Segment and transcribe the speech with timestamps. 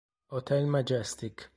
[0.31, 1.45] Hotel Majestic